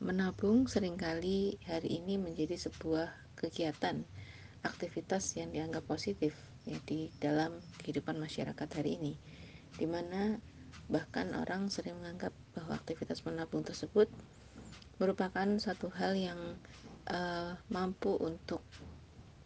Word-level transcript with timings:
menabung 0.00 0.64
sering 0.64 0.96
kali 0.96 1.60
hari 1.68 2.00
ini 2.00 2.16
menjadi 2.16 2.56
sebuah 2.56 3.12
kegiatan 3.36 4.00
aktivitas 4.64 5.36
yang 5.36 5.52
dianggap 5.52 5.84
positif 5.84 6.32
ya 6.64 6.80
di 6.88 7.12
dalam 7.20 7.60
kehidupan 7.84 8.16
masyarakat 8.16 8.68
hari 8.80 8.96
ini. 8.96 9.12
Di 9.76 9.84
mana 9.84 10.40
bahkan 10.88 11.36
orang 11.36 11.68
sering 11.68 12.00
menganggap 12.00 12.32
bahwa 12.56 12.80
aktivitas 12.80 13.28
menabung 13.28 13.60
tersebut 13.60 14.08
merupakan 14.96 15.48
satu 15.60 15.92
hal 15.92 16.16
yang 16.16 16.40
uh, 17.12 17.60
mampu 17.68 18.16
untuk 18.16 18.64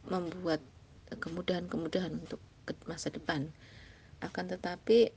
membuat 0.07 0.63
kemudahan-kemudahan 1.11 2.15
untuk 2.15 2.39
masa 2.87 3.11
depan. 3.11 3.51
Akan 4.23 4.47
tetapi 4.47 5.11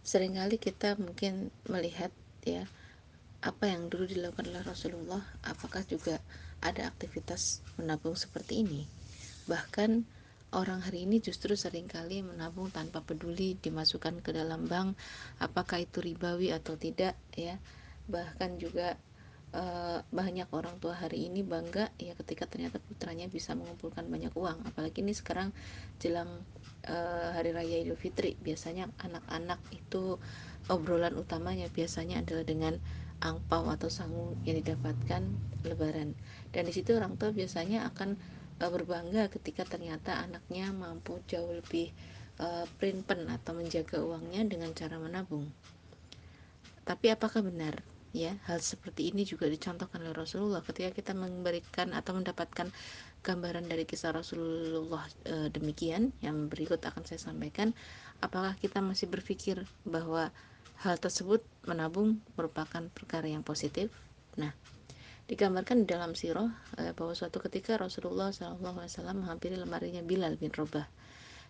sering 0.00 0.40
kali 0.40 0.56
kita 0.56 0.96
mungkin 0.96 1.52
melihat 1.68 2.08
ya 2.40 2.64
apa 3.42 3.66
yang 3.66 3.90
dulu 3.90 4.06
dilakukan 4.06 4.54
oleh 4.54 4.62
Rasulullah? 4.62 5.22
Apakah 5.42 5.82
juga 5.82 6.22
ada 6.62 6.86
aktivitas 6.86 7.58
menabung 7.74 8.14
seperti 8.14 8.62
ini? 8.62 8.86
Bahkan 9.50 10.06
orang 10.54 10.78
hari 10.86 11.10
ini 11.10 11.18
justru 11.18 11.58
sering 11.58 11.90
kali 11.90 12.22
menabung 12.22 12.70
tanpa 12.70 13.02
peduli 13.02 13.58
dimasukkan 13.58 14.22
ke 14.22 14.30
dalam 14.30 14.70
bank 14.70 14.94
apakah 15.42 15.82
itu 15.82 15.98
ribawi 15.98 16.54
atau 16.54 16.78
tidak 16.78 17.18
ya. 17.34 17.58
Bahkan 18.06 18.62
juga 18.62 18.94
e, 19.50 19.62
banyak 20.06 20.46
orang 20.54 20.78
tua 20.78 20.94
hari 20.94 21.26
ini 21.26 21.42
bangga 21.42 21.90
ya 21.98 22.14
ketika 22.14 22.46
ternyata 22.46 22.78
putranya 22.78 23.26
bisa 23.26 23.58
mengumpulkan 23.58 24.06
banyak 24.06 24.30
uang. 24.38 24.70
Apalagi 24.70 25.02
ini 25.02 25.18
sekarang 25.18 25.50
jelang 25.98 26.30
e, 26.86 26.94
hari 27.34 27.50
raya 27.50 27.82
Idul 27.82 27.98
Fitri. 27.98 28.38
Biasanya 28.38 28.86
anak-anak 29.02 29.58
itu 29.74 30.22
obrolan 30.70 31.18
utamanya 31.18 31.66
biasanya 31.74 32.22
adalah 32.22 32.46
dengan 32.46 32.78
angpau 33.22 33.70
atau 33.70 33.86
sangu 33.86 34.34
yang 34.42 34.58
didapatkan 34.58 35.22
lebaran. 35.62 36.18
Dan 36.50 36.66
di 36.66 36.72
situ 36.74 36.98
orang 36.98 37.14
tua 37.14 37.30
biasanya 37.30 37.86
akan 37.94 38.18
uh, 38.58 38.70
berbangga 38.70 39.30
ketika 39.30 39.62
ternyata 39.62 40.18
anaknya 40.18 40.74
mampu 40.74 41.22
jauh 41.30 41.54
lebih 41.54 41.94
uh, 42.42 42.66
pen 42.82 43.06
atau 43.06 43.52
menjaga 43.54 44.02
uangnya 44.02 44.42
dengan 44.44 44.74
cara 44.74 44.98
menabung. 44.98 45.46
Tapi 46.82 47.14
apakah 47.14 47.46
benar? 47.46 47.78
Ya 48.12 48.36
hal 48.44 48.60
seperti 48.60 49.08
ini 49.08 49.24
juga 49.24 49.48
dicontohkan 49.48 50.04
oleh 50.04 50.12
Rasulullah 50.12 50.60
ketika 50.60 50.92
kita 50.92 51.12
memberikan 51.16 51.96
atau 51.96 52.12
mendapatkan 52.12 52.68
gambaran 53.24 53.64
dari 53.72 53.88
kisah 53.88 54.12
Rasulullah 54.12 55.08
e, 55.24 55.48
demikian 55.48 56.12
yang 56.20 56.52
berikut 56.52 56.84
akan 56.84 57.08
saya 57.08 57.16
sampaikan. 57.24 57.72
Apakah 58.20 58.52
kita 58.60 58.84
masih 58.84 59.08
berpikir 59.08 59.64
bahwa 59.88 60.28
Hal 60.82 60.98
tersebut 60.98 61.46
menabung 61.62 62.18
merupakan 62.34 62.82
perkara 62.90 63.30
yang 63.30 63.46
positif. 63.46 63.94
Nah, 64.34 64.50
digambarkan 65.30 65.86
di 65.86 65.86
dalam 65.86 66.18
sirah 66.18 66.50
eh, 66.74 66.90
bahwa 66.90 67.14
suatu 67.14 67.38
ketika 67.38 67.78
Rasulullah 67.78 68.34
SAW 68.34 68.58
menghampiri 69.14 69.54
lemarinya 69.54 70.02
Bilal 70.02 70.34
bin 70.34 70.50
Robah 70.50 70.90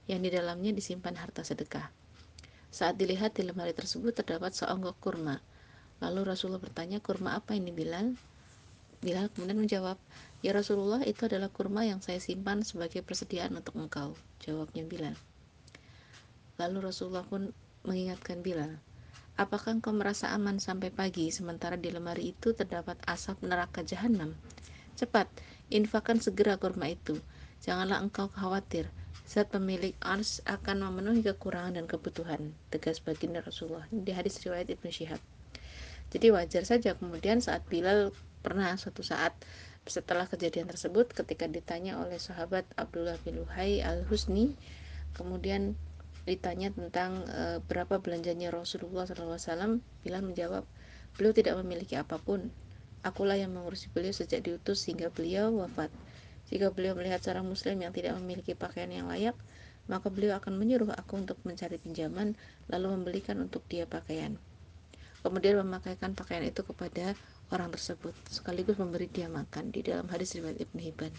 yang 0.04 0.20
di 0.20 0.28
dalamnya 0.28 0.76
disimpan 0.76 1.16
harta 1.16 1.48
sedekah. 1.48 1.88
Saat 2.68 3.00
dilihat 3.00 3.32
di 3.32 3.48
lemari 3.48 3.72
tersebut 3.72 4.12
terdapat 4.12 4.52
seonggok 4.52 5.00
kurma. 5.00 5.40
Lalu 6.04 6.28
Rasulullah 6.28 6.60
bertanya, 6.60 7.00
kurma 7.00 7.32
apa 7.32 7.56
ini 7.56 7.72
Bilal? 7.72 8.12
Bilal 9.00 9.32
kemudian 9.32 9.64
menjawab, 9.64 9.96
Ya 10.44 10.52
Rasulullah 10.52 11.00
itu 11.08 11.24
adalah 11.24 11.48
kurma 11.48 11.88
yang 11.88 12.04
saya 12.04 12.20
simpan 12.20 12.68
sebagai 12.68 13.00
persediaan 13.00 13.56
untuk 13.56 13.80
engkau. 13.80 14.12
Jawabnya 14.44 14.84
Bilal. 14.84 15.16
Lalu 16.60 16.78
Rasulullah 16.84 17.24
pun 17.24 17.48
mengingatkan 17.88 18.44
Bilal, 18.44 18.76
Apakah 19.32 19.80
engkau 19.80 19.96
merasa 19.96 20.28
aman 20.36 20.60
sampai 20.60 20.92
pagi 20.92 21.32
sementara 21.32 21.80
di 21.80 21.88
lemari 21.88 22.36
itu 22.36 22.52
terdapat 22.52 23.00
asap 23.08 23.40
neraka 23.48 23.80
jahanam? 23.80 24.36
Cepat, 24.92 25.24
infakkan 25.72 26.20
segera 26.20 26.60
kurma 26.60 26.92
itu. 26.92 27.16
Janganlah 27.64 28.04
engkau 28.04 28.28
khawatir. 28.28 28.92
Zat 29.24 29.48
pemilik 29.48 29.96
ars 30.04 30.44
akan 30.44 30.84
memenuhi 30.84 31.24
kekurangan 31.24 31.80
dan 31.80 31.88
kebutuhan. 31.88 32.52
Tegas 32.68 33.00
baginda 33.00 33.40
Rasulullah. 33.40 33.88
Di 33.88 34.12
hadis 34.12 34.36
riwayat 34.44 34.68
Ibnu 34.68 34.92
Syihab. 34.92 35.22
Jadi 36.12 36.28
wajar 36.28 36.68
saja 36.68 36.92
kemudian 36.92 37.40
saat 37.40 37.64
Bilal 37.72 38.12
pernah 38.44 38.76
suatu 38.76 39.00
saat 39.00 39.32
setelah 39.88 40.28
kejadian 40.28 40.68
tersebut 40.68 41.08
ketika 41.10 41.48
ditanya 41.48 41.96
oleh 42.04 42.20
sahabat 42.20 42.68
Abdullah 42.76 43.16
bin 43.24 43.40
Luhai 43.40 43.80
al-Husni 43.80 44.54
kemudian 45.16 45.74
ditanya 46.22 46.70
tentang 46.70 47.26
e, 47.26 47.58
berapa 47.66 47.98
belanjanya 47.98 48.54
Rasulullah 48.54 49.04
SAW, 49.04 49.82
Bilal 50.06 50.22
menjawab, 50.22 50.62
beliau 51.18 51.34
tidak 51.34 51.58
memiliki 51.58 51.98
apa 51.98 52.18
pun. 52.22 52.50
Akulah 53.02 53.34
yang 53.34 53.50
mengurusi 53.50 53.90
beliau 53.90 54.14
sejak 54.14 54.46
diutus 54.46 54.86
hingga 54.86 55.10
beliau 55.10 55.50
wafat. 55.58 55.90
Jika 56.46 56.70
beliau 56.70 56.94
melihat 56.94 57.18
seorang 57.18 57.46
muslim 57.48 57.82
yang 57.82 57.90
tidak 57.90 58.14
memiliki 58.22 58.54
pakaian 58.54 58.90
yang 58.94 59.10
layak, 59.10 59.34
maka 59.90 60.06
beliau 60.06 60.38
akan 60.38 60.54
menyuruh 60.54 60.94
aku 60.94 61.18
untuk 61.18 61.38
mencari 61.42 61.82
pinjaman, 61.82 62.38
lalu 62.70 62.94
membelikan 62.94 63.42
untuk 63.42 63.66
dia 63.66 63.82
pakaian. 63.90 64.38
Kemudian 65.22 65.58
memakaikan 65.58 66.14
pakaian 66.14 66.42
itu 66.46 66.62
kepada 66.62 67.14
orang 67.50 67.70
tersebut, 67.74 68.14
sekaligus 68.30 68.78
memberi 68.78 69.06
dia 69.10 69.26
makan 69.26 69.70
di 69.74 69.82
dalam 69.82 70.06
hadis 70.10 70.34
riwayat 70.38 70.58
Ibn 70.62 70.78
Hibban. 70.78 71.12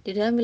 Di 0.00 0.16
dalam 0.16 0.40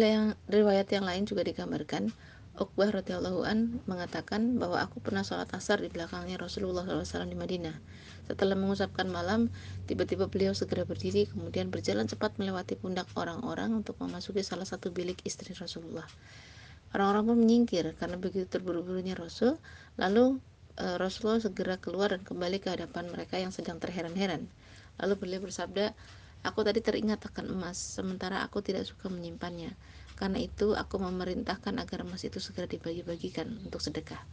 riwayat 0.53 0.88
yang 0.93 1.05
lain 1.09 1.25
juga 1.25 1.41
digambarkan 1.41 2.12
Uqbah 2.56 2.89
radhiyallahu 2.89 3.44
an 3.44 3.84
mengatakan 3.84 4.56
bahwa 4.56 4.81
aku 4.81 4.97
pernah 5.05 5.21
sholat 5.21 5.53
asar 5.53 5.77
di 5.77 5.93
belakangnya 5.93 6.41
Rasulullah 6.41 6.89
SAW 6.89 7.28
di 7.28 7.37
Madinah. 7.37 7.77
Setelah 8.25 8.56
mengusapkan 8.56 9.12
malam, 9.12 9.53
tiba-tiba 9.84 10.25
beliau 10.33 10.56
segera 10.56 10.89
berdiri 10.89 11.28
kemudian 11.28 11.69
berjalan 11.69 12.09
cepat 12.09 12.41
melewati 12.41 12.81
pundak 12.81 13.12
orang-orang 13.12 13.77
untuk 13.77 14.00
memasuki 14.00 14.41
salah 14.41 14.65
satu 14.65 14.89
bilik 14.89 15.21
istri 15.28 15.53
Rasulullah. 15.53 16.09
Orang-orang 16.97 17.25
pun 17.28 17.37
menyingkir 17.44 17.93
karena 18.00 18.17
begitu 18.17 18.49
terburu-burunya 18.49 19.12
Rasul. 19.21 19.61
Lalu 20.00 20.41
e, 20.81 20.97
Rasulullah 20.97 21.44
segera 21.44 21.77
keluar 21.77 22.17
dan 22.17 22.25
kembali 22.25 22.56
ke 22.56 22.73
hadapan 22.73 23.12
mereka 23.12 23.37
yang 23.37 23.53
sedang 23.53 23.77
terheran-heran. 23.77 24.49
Lalu 24.97 25.12
beliau 25.21 25.44
bersabda, 25.44 25.93
"Aku 26.41 26.65
tadi 26.65 26.81
teringat 26.81 27.21
akan 27.21 27.53
emas, 27.53 27.77
sementara 27.77 28.41
aku 28.41 28.65
tidak 28.65 28.88
suka 28.88 29.12
menyimpannya." 29.12 29.77
Karena 30.16 30.41
itu 30.41 30.72
aku 30.72 30.97
memerintahkan 30.97 31.77
agar 31.77 32.09
emas 32.09 32.25
itu 32.25 32.41
segera 32.41 32.65
dibagi-bagikan 32.65 33.60
untuk 33.69 33.84
sedekah. 33.84 34.25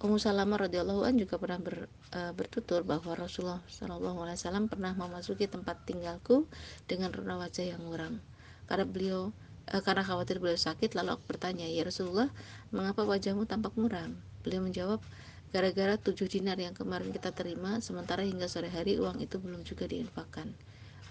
Ummu 0.00 0.16
Salamah 0.16 0.64
radhiyallahu 0.64 1.04
an 1.04 1.20
juga 1.20 1.36
pernah 1.36 1.60
ber, 1.60 1.84
e, 2.14 2.32
bertutur 2.32 2.88
bahwa 2.88 3.12
Rasulullah 3.12 3.60
SAW 3.68 4.64
pernah 4.64 4.96
memasuki 4.96 5.44
tempat 5.44 5.84
tinggalku 5.84 6.48
dengan 6.88 7.12
rona 7.12 7.36
wajah 7.36 7.76
yang 7.76 7.84
muram. 7.84 8.16
Karena 8.64 8.88
beliau 8.88 9.34
e, 9.68 9.76
karena 9.84 10.00
khawatir 10.00 10.40
beliau 10.40 10.56
sakit, 10.56 10.96
lalu 10.96 11.20
aku 11.20 11.36
bertanya, 11.36 11.68
"Ya 11.68 11.84
Rasulullah, 11.84 12.32
mengapa 12.72 13.04
wajahmu 13.04 13.44
tampak 13.44 13.76
muram?" 13.76 14.16
Beliau 14.40 14.64
menjawab, 14.64 15.04
"Gara-gara 15.52 16.00
tujuh 16.00 16.32
dinar 16.32 16.56
yang 16.56 16.72
kemarin 16.72 17.12
kita 17.12 17.36
terima, 17.36 17.84
sementara 17.84 18.24
hingga 18.24 18.48
sore 18.48 18.72
hari 18.72 18.96
uang 18.96 19.20
itu 19.20 19.36
belum 19.36 19.68
juga 19.68 19.84
diinfakkan." 19.84 20.56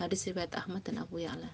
Hadis 0.02 0.26
riwayat 0.26 0.58
Ahmad 0.58 0.82
dan 0.82 0.98
Abu 1.04 1.22
Ya'la. 1.22 1.54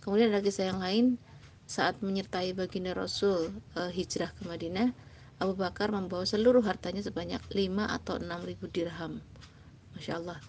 Kemudian 0.00 0.32
ada 0.32 0.40
kisah 0.40 0.72
yang 0.72 0.80
lain 0.80 1.20
saat 1.70 2.02
menyertai 2.02 2.50
baginda 2.50 2.90
Rasul 2.98 3.54
e, 3.78 3.94
hijrah 3.94 4.34
ke 4.34 4.42
Madinah, 4.42 4.90
Abu 5.38 5.54
Bakar 5.54 5.94
membawa 5.94 6.26
seluruh 6.26 6.66
hartanya 6.66 6.98
sebanyak 6.98 7.38
5 7.54 7.62
atau 7.86 8.18
6 8.18 8.26
ribu 8.42 8.66
dirham. 8.66 9.22
Masya 9.94 10.18
Allah. 10.18 10.42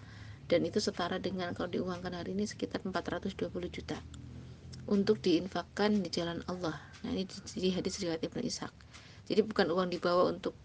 Dan 0.50 0.66
itu 0.66 0.82
setara 0.82 1.22
dengan 1.22 1.54
kalau 1.54 1.70
diuangkan 1.70 2.18
hari 2.18 2.34
ini 2.34 2.50
sekitar 2.50 2.82
420 2.82 3.38
juta 3.70 4.02
untuk 4.90 5.22
diinfakkan 5.22 6.02
di 6.02 6.10
jalan 6.10 6.42
Allah. 6.50 6.74
Nah 7.06 7.14
ini 7.14 7.30
di 7.30 7.70
hadis 7.70 8.02
riwayat 8.02 8.26
Ibnu 8.26 8.42
Ishaq. 8.42 8.74
Jadi 9.30 9.46
bukan 9.46 9.70
uang 9.70 9.94
dibawa 9.94 10.26
untuk 10.26 10.58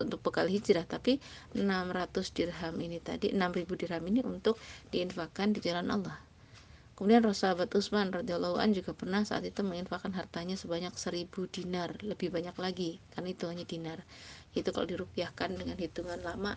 untuk 0.00 0.18
bekal 0.24 0.48
hijrah 0.48 0.88
tapi 0.88 1.20
600 1.52 2.34
dirham 2.34 2.74
ini 2.80 2.98
tadi 3.04 3.30
6000 3.30 3.68
dirham 3.78 4.02
ini 4.10 4.20
untuk 4.26 4.58
diinfakkan 4.90 5.54
di 5.54 5.62
jalan 5.62 5.86
Allah 5.94 6.18
Kemudian 6.94 7.26
sahabat 7.34 7.74
Utsman 7.74 8.14
radhiyallahu 8.14 8.54
an 8.54 8.70
juga 8.70 8.94
pernah 8.94 9.26
saat 9.26 9.42
itu 9.42 9.66
menginfakkan 9.66 10.14
hartanya 10.14 10.54
sebanyak 10.54 10.94
seribu 10.94 11.50
dinar, 11.50 11.98
lebih 12.06 12.30
banyak 12.30 12.54
lagi 12.54 13.02
karena 13.10 13.34
itu 13.34 13.44
hanya 13.50 13.66
dinar. 13.66 13.98
Itu 14.54 14.70
kalau 14.70 14.86
dirupiahkan 14.86 15.58
dengan 15.58 15.74
hitungan 15.74 16.22
lama 16.22 16.54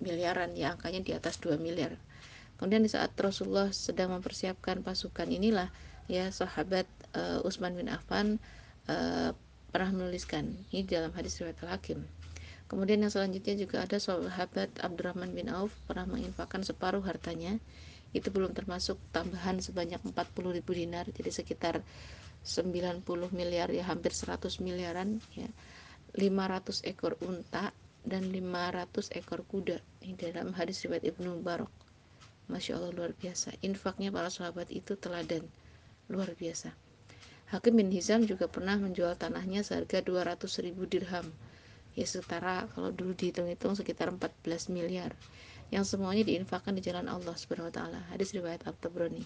miliaran 0.00 0.56
ya 0.56 0.72
angkanya 0.72 1.04
di 1.04 1.12
atas 1.12 1.36
2 1.44 1.60
miliar. 1.60 1.92
Kemudian 2.56 2.80
di 2.80 2.88
saat 2.88 3.12
Rasulullah 3.20 3.68
sedang 3.68 4.16
mempersiapkan 4.16 4.80
pasukan 4.80 5.28
inilah 5.28 5.68
ya 6.08 6.32
sahabat 6.32 6.88
uh, 7.12 7.44
Utsman 7.44 7.76
bin 7.76 7.92
Affan 7.92 8.40
uh, 8.88 9.36
pernah 9.70 9.90
menuliskan 9.92 10.56
ini 10.72 10.88
dalam 10.88 11.12
hadis 11.12 11.36
riwayat 11.36 11.60
Al-Hakim. 11.60 12.00
Kemudian 12.70 13.02
yang 13.02 13.12
selanjutnya 13.12 13.60
juga 13.60 13.82
ada 13.84 13.98
sahabat 14.00 14.70
Abdurrahman 14.80 15.34
bin 15.34 15.50
Auf 15.50 15.74
pernah 15.84 16.06
menginfakkan 16.06 16.62
separuh 16.62 17.02
hartanya 17.02 17.58
itu 18.10 18.28
belum 18.28 18.50
termasuk 18.56 18.98
tambahan 19.14 19.62
sebanyak 19.62 20.02
40 20.02 20.56
ribu 20.56 20.72
dinar 20.74 21.06
jadi 21.10 21.30
sekitar 21.30 21.74
90 22.42 23.04
miliar 23.30 23.68
ya 23.70 23.84
hampir 23.86 24.16
100 24.16 24.64
miliaran 24.64 25.20
ya. 25.36 25.46
500 26.16 26.90
ekor 26.90 27.14
unta 27.22 27.70
dan 28.02 28.26
500 28.32 29.14
ekor 29.14 29.46
kuda 29.46 29.78
ini 30.02 30.18
dalam 30.18 30.50
hadis 30.56 30.82
riwayat 30.82 31.06
Ibnu 31.06 31.38
Barok 31.44 31.70
Masya 32.50 32.82
Allah 32.82 32.90
luar 32.90 33.12
biasa. 33.14 33.54
Infaknya 33.62 34.10
para 34.10 34.26
sahabat 34.26 34.74
itu 34.74 34.98
teladan. 34.98 35.46
Luar 36.10 36.34
biasa. 36.34 36.74
Hakim 37.54 37.78
bin 37.78 37.94
Hizam 37.94 38.26
juga 38.26 38.50
pernah 38.50 38.74
menjual 38.74 39.14
tanahnya 39.14 39.62
seharga 39.62 40.02
200 40.02 40.66
ribu 40.66 40.82
dirham. 40.90 41.30
Ya 41.94 42.06
setara 42.10 42.66
kalau 42.74 42.90
dulu 42.90 43.14
dihitung-hitung 43.14 43.78
sekitar 43.78 44.10
14 44.10 44.66
miliar 44.74 45.14
yang 45.70 45.86
semuanya 45.86 46.26
diinfakkan 46.26 46.74
di 46.74 46.82
jalan 46.82 47.06
Allah 47.06 47.34
Subhanahu 47.34 47.70
wa 47.70 47.74
taala. 47.74 48.00
Hadis 48.10 48.34
riwayat 48.34 48.66
At-Tabrani. 48.66 49.22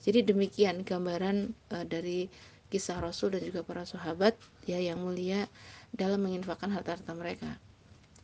Jadi 0.00 0.22
demikian 0.24 0.86
gambaran 0.86 1.52
uh, 1.74 1.84
dari 1.84 2.30
kisah 2.70 3.02
Rasul 3.02 3.34
dan 3.34 3.42
juga 3.42 3.66
para 3.66 3.82
sahabat 3.82 4.38
ya 4.64 4.78
yang 4.78 5.02
mulia 5.02 5.50
dalam 5.90 6.22
menginfakkan 6.22 6.70
harta-harta 6.70 7.10
mereka. 7.18 7.58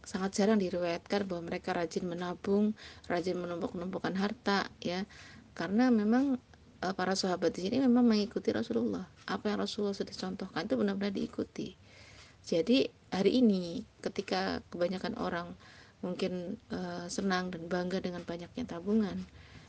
Sangat 0.07 0.39
jarang 0.39 0.63
diriwayatkan 0.63 1.27
bahwa 1.27 1.51
mereka 1.51 1.75
rajin 1.75 2.07
menabung, 2.07 2.79
rajin 3.11 3.35
menumpuk-numpukan 3.43 4.15
harta 4.15 4.71
ya. 4.79 5.03
Karena 5.59 5.91
memang 5.91 6.39
uh, 6.87 6.95
para 6.95 7.19
sahabat 7.19 7.51
di 7.59 7.67
sini 7.67 7.83
memang 7.83 8.07
mengikuti 8.07 8.55
Rasulullah. 8.55 9.03
Apa 9.27 9.51
yang 9.51 9.67
Rasulullah 9.67 9.99
sudah 9.99 10.15
contohkan 10.15 10.71
itu 10.71 10.79
benar-benar 10.79 11.11
diikuti. 11.11 11.75
Jadi 12.47 12.87
hari 13.11 13.43
ini 13.43 13.83
ketika 13.99 14.63
kebanyakan 14.71 15.19
orang 15.19 15.51
mungkin 16.05 16.61
uh, 16.73 17.07
senang 17.09 17.53
dan 17.53 17.69
bangga 17.69 18.03
dengan 18.03 18.23
banyaknya 18.23 18.65
tabungan. 18.69 19.19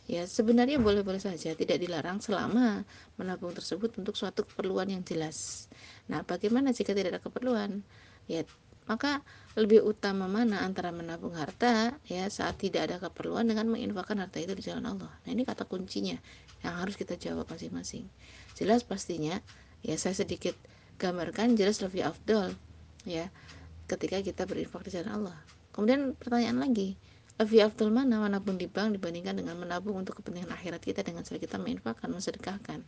Ya 0.08 0.24
sebenarnya 0.24 0.80
boleh-boleh 0.80 1.20
saja 1.20 1.52
tidak 1.52 1.84
dilarang 1.84 2.24
selama 2.24 2.88
menabung 3.20 3.52
tersebut 3.52 3.92
untuk 4.00 4.16
suatu 4.16 4.48
keperluan 4.48 4.88
yang 4.88 5.04
jelas. 5.04 5.68
Nah 6.08 6.24
bagaimana 6.24 6.72
jika 6.72 6.96
tidak 6.96 7.20
ada 7.20 7.22
keperluan? 7.24 7.84
Ya 8.32 8.48
maka 8.88 9.20
lebih 9.60 9.84
utama 9.84 10.32
mana 10.32 10.64
antara 10.64 10.96
menabung 10.96 11.36
harta 11.36 11.92
ya 12.08 12.24
saat 12.32 12.56
tidak 12.56 12.88
ada 12.88 13.04
keperluan 13.04 13.44
dengan 13.44 13.68
menginfakkan 13.68 14.24
harta 14.24 14.40
itu 14.40 14.56
di 14.56 14.64
jalan 14.64 14.96
Allah. 14.96 15.12
Nah 15.28 15.30
ini 15.36 15.44
kata 15.44 15.68
kuncinya 15.68 16.16
yang 16.64 16.74
harus 16.80 16.96
kita 16.96 17.20
jawab 17.20 17.52
masing-masing. 17.52 18.08
Jelas 18.56 18.88
pastinya 18.88 19.44
ya 19.84 20.00
saya 20.00 20.16
sedikit 20.16 20.56
gambarkan 20.98 21.60
jelas 21.60 21.84
lebih 21.84 22.08
afdol 22.08 22.56
ya 23.06 23.30
ketika 23.92 24.24
kita 24.24 24.44
berinfak 24.50 24.88
di 24.88 24.92
jalan 24.96 25.22
Allah 25.22 25.38
kemudian 25.78 26.18
pertanyaan 26.18 26.58
lagi 26.58 26.98
lebih 27.38 27.70
afdol 27.70 27.94
mana 27.94 28.18
menabung 28.18 28.58
di 28.58 28.66
bank 28.66 28.98
dibandingkan 28.98 29.38
dengan 29.38 29.62
menabung 29.62 29.94
untuk 30.02 30.18
kepentingan 30.18 30.50
akhirat 30.50 30.82
kita 30.82 31.06
dengan 31.06 31.22
cara 31.22 31.38
kita 31.38 31.62
menginfakkan 31.62 32.10
mensedekahkan. 32.10 32.82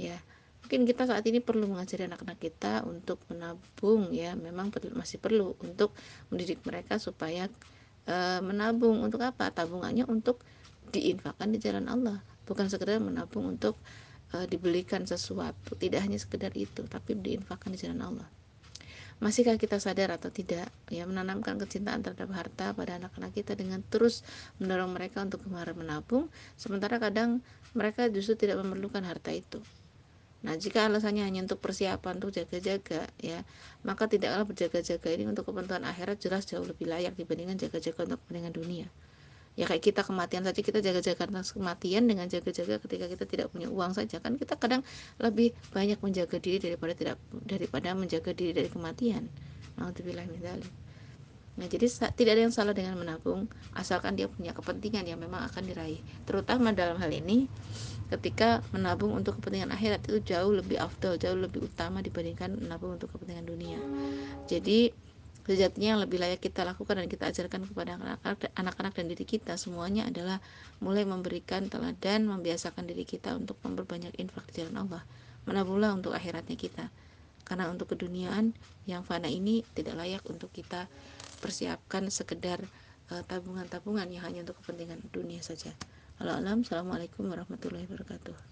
Ya 0.00 0.16
mungkin 0.64 0.88
kita 0.88 1.04
saat 1.04 1.20
ini 1.28 1.44
perlu 1.44 1.68
mengajari 1.68 2.08
anak-anak 2.08 2.40
kita 2.40 2.80
untuk 2.88 3.20
menabung 3.28 4.08
ya. 4.08 4.32
Memang 4.32 4.72
masih 4.96 5.20
perlu 5.20 5.52
untuk 5.60 5.92
mendidik 6.32 6.64
mereka 6.64 6.96
supaya 6.96 7.44
e, 8.08 8.16
menabung 8.40 9.04
untuk 9.04 9.20
apa? 9.20 9.52
Tabungannya 9.52 10.08
untuk 10.08 10.40
diinfakkan 10.88 11.52
di 11.52 11.60
jalan 11.60 11.92
Allah. 11.92 12.24
Bukan 12.48 12.72
sekedar 12.72 13.04
menabung 13.04 13.52
untuk 13.52 13.76
e, 14.32 14.48
dibelikan 14.48 15.04
sesuatu. 15.04 15.76
Tidak 15.76 16.00
hanya 16.00 16.16
sekedar 16.16 16.56
itu 16.56 16.88
tapi 16.88 17.20
diinfakkan 17.20 17.76
di 17.76 17.84
jalan 17.84 18.00
Allah 18.00 18.28
Masihkah 19.22 19.54
kita 19.54 19.78
sadar 19.78 20.10
atau 20.18 20.34
tidak 20.34 20.66
ya 20.90 21.06
menanamkan 21.06 21.54
kecintaan 21.54 22.02
terhadap 22.02 22.34
harta 22.34 22.66
pada 22.74 22.98
anak-anak 22.98 23.30
kita 23.30 23.54
dengan 23.54 23.78
terus 23.86 24.26
mendorong 24.58 24.90
mereka 24.90 25.22
untuk 25.22 25.46
kemarin 25.46 25.78
menabung 25.78 26.26
sementara 26.58 26.98
kadang 26.98 27.38
mereka 27.70 28.10
justru 28.10 28.34
tidak 28.34 28.58
memerlukan 28.66 29.06
harta 29.06 29.30
itu. 29.30 29.62
Nah, 30.42 30.58
jika 30.58 30.90
alasannya 30.90 31.22
hanya 31.22 31.46
untuk 31.46 31.62
persiapan 31.62 32.18
untuk 32.18 32.34
jaga-jaga 32.34 33.06
ya, 33.22 33.46
maka 33.86 34.10
tidaklah 34.10 34.42
berjaga-jaga 34.42 35.08
ini 35.14 35.30
untuk 35.30 35.46
kepentingan 35.46 35.86
akhirat 35.86 36.18
jelas 36.18 36.42
jauh 36.42 36.66
lebih 36.66 36.90
layak 36.90 37.14
dibandingkan 37.14 37.62
jaga-jaga 37.62 38.02
untuk 38.10 38.18
kepentingan 38.26 38.50
dunia 38.58 38.90
ya 39.52 39.68
kayak 39.68 39.84
kita 39.84 40.00
kematian 40.00 40.48
saja 40.48 40.60
kita 40.64 40.80
jaga-jaga 40.80 41.28
tentang 41.28 41.44
kematian 41.44 42.08
dengan 42.08 42.24
jaga-jaga 42.24 42.80
ketika 42.80 43.04
kita 43.04 43.24
tidak 43.28 43.46
punya 43.52 43.68
uang 43.68 43.92
saja 43.92 44.16
kan 44.16 44.40
kita 44.40 44.56
kadang 44.56 44.80
lebih 45.20 45.52
banyak 45.76 46.00
menjaga 46.00 46.40
diri 46.40 46.56
daripada 46.56 46.92
tidak 46.96 47.16
daripada 47.44 47.92
menjaga 47.92 48.32
diri 48.32 48.56
dari 48.56 48.68
kematian 48.72 49.28
Nah, 51.52 51.68
jadi 51.68 51.84
tidak 52.16 52.32
ada 52.32 52.42
yang 52.48 52.54
salah 52.54 52.72
dengan 52.72 52.96
menabung 52.96 53.44
asalkan 53.76 54.16
dia 54.16 54.24
punya 54.24 54.56
kepentingan 54.56 55.04
yang 55.04 55.20
memang 55.20 55.44
akan 55.52 55.68
diraih. 55.68 56.00
Terutama 56.24 56.72
dalam 56.72 56.96
hal 56.96 57.12
ini 57.12 57.44
ketika 58.08 58.64
menabung 58.72 59.12
untuk 59.12 59.36
kepentingan 59.40 59.72
akhirat 59.72 60.00
itu 60.08 60.20
jauh 60.32 60.52
lebih 60.52 60.80
afdol, 60.80 61.20
jauh 61.20 61.36
lebih 61.36 61.68
utama 61.68 62.00
dibandingkan 62.00 62.56
menabung 62.56 62.96
untuk 62.96 63.12
kepentingan 63.12 63.44
dunia. 63.44 63.80
Jadi 64.48 64.92
sejatinya 65.42 65.98
yang 65.98 66.00
lebih 66.02 66.22
layak 66.22 66.38
kita 66.38 66.62
lakukan 66.62 67.02
dan 67.02 67.06
kita 67.10 67.30
ajarkan 67.30 67.66
kepada 67.66 67.98
anak-anak 68.54 68.92
dan 68.94 69.06
diri 69.10 69.26
kita 69.26 69.58
semuanya 69.58 70.06
adalah 70.06 70.38
mulai 70.78 71.02
memberikan 71.02 71.66
teladan 71.66 72.30
membiasakan 72.30 72.86
diri 72.86 73.02
kita 73.02 73.34
untuk 73.34 73.58
memperbanyak 73.66 74.14
infak 74.22 74.46
di 74.54 74.62
jalan 74.62 74.86
Allah 74.86 75.02
menabunglah 75.42 75.90
untuk 75.98 76.14
akhiratnya 76.14 76.54
kita 76.54 76.86
karena 77.42 77.68
untuk 77.68 77.90
keduniaan 77.90 78.54
yang 78.86 79.02
fana 79.02 79.26
ini 79.26 79.66
tidak 79.74 79.98
layak 79.98 80.22
untuk 80.30 80.54
kita 80.54 80.86
persiapkan 81.42 82.06
sekedar 82.06 82.62
uh, 83.10 83.22
tabungan-tabungan 83.26 84.06
yang 84.14 84.22
hanya 84.22 84.46
untuk 84.46 84.62
kepentingan 84.62 85.02
dunia 85.10 85.42
saja. 85.42 85.74
Assalamualaikum 86.22 87.26
warahmatullahi 87.26 87.90
wabarakatuh. 87.90 88.50